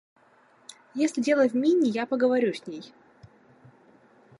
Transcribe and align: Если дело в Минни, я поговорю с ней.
Если 0.95 1.21
дело 1.21 1.47
в 1.47 1.53
Минни, 1.53 1.87
я 1.87 2.07
поговорю 2.07 2.55
с 2.55 2.65
ней. 2.65 2.91